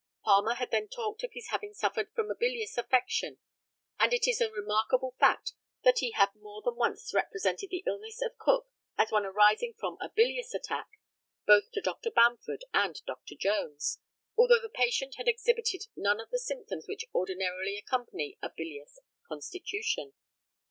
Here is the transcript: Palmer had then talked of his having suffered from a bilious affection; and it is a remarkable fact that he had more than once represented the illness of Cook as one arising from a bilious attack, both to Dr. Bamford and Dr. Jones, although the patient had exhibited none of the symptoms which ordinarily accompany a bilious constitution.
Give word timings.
Palmer 0.23 0.55
had 0.55 0.71
then 0.71 0.87
talked 0.87 1.23
of 1.23 1.33
his 1.33 1.49
having 1.49 1.75
suffered 1.75 2.11
from 2.15 2.31
a 2.31 2.33
bilious 2.33 2.75
affection; 2.75 3.37
and 3.99 4.13
it 4.15 4.27
is 4.27 4.41
a 4.41 4.49
remarkable 4.51 5.15
fact 5.19 5.53
that 5.83 5.99
he 5.99 6.09
had 6.09 6.33
more 6.33 6.63
than 6.63 6.75
once 6.75 7.13
represented 7.13 7.69
the 7.69 7.83
illness 7.85 8.19
of 8.19 8.35
Cook 8.39 8.67
as 8.97 9.11
one 9.11 9.27
arising 9.27 9.75
from 9.79 9.99
a 10.01 10.09
bilious 10.09 10.55
attack, 10.55 10.89
both 11.45 11.69
to 11.73 11.81
Dr. 11.81 12.09
Bamford 12.09 12.65
and 12.73 12.99
Dr. 13.05 13.35
Jones, 13.35 13.99
although 14.35 14.57
the 14.59 14.69
patient 14.69 15.17
had 15.19 15.27
exhibited 15.27 15.85
none 15.95 16.19
of 16.19 16.31
the 16.31 16.39
symptoms 16.39 16.87
which 16.87 17.05
ordinarily 17.13 17.77
accompany 17.77 18.39
a 18.41 18.49
bilious 18.49 18.97
constitution. 19.27 20.13